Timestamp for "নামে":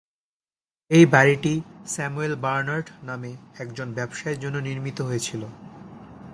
3.03-3.31